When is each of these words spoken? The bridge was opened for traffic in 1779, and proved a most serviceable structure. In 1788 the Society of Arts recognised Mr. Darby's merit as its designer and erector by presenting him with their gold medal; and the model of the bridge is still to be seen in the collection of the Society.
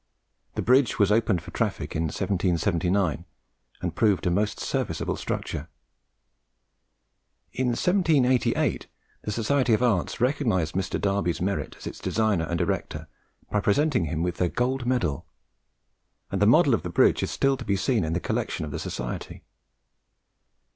The 0.55 0.63
bridge 0.63 0.97
was 0.97 1.11
opened 1.11 1.43
for 1.43 1.51
traffic 1.51 1.95
in 1.95 2.05
1779, 2.05 3.23
and 3.83 3.95
proved 3.95 4.25
a 4.25 4.31
most 4.31 4.59
serviceable 4.59 5.15
structure. 5.15 5.67
In 7.53 7.67
1788 7.67 8.87
the 9.21 9.31
Society 9.31 9.75
of 9.75 9.83
Arts 9.83 10.19
recognised 10.19 10.73
Mr. 10.73 10.99
Darby's 10.99 11.39
merit 11.39 11.75
as 11.77 11.85
its 11.85 11.99
designer 11.99 12.45
and 12.49 12.59
erector 12.59 13.07
by 13.51 13.59
presenting 13.59 14.05
him 14.05 14.23
with 14.23 14.37
their 14.37 14.49
gold 14.49 14.87
medal; 14.87 15.27
and 16.31 16.41
the 16.41 16.47
model 16.47 16.73
of 16.73 16.81
the 16.81 16.89
bridge 16.89 17.21
is 17.21 17.29
still 17.29 17.55
to 17.55 17.63
be 17.63 17.75
seen 17.75 18.03
in 18.03 18.13
the 18.13 18.19
collection 18.19 18.65
of 18.65 18.71
the 18.71 18.79
Society. 18.79 19.43